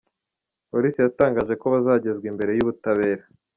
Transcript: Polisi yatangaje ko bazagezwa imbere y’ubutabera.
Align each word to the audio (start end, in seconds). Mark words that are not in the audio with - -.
Polisi 0.71 0.99
yatangaje 1.01 1.53
ko 1.61 1.65
bazagezwa 1.73 2.25
imbere 2.31 2.51
y’ubutabera. 2.53 3.23